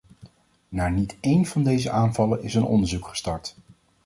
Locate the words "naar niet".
0.69-1.17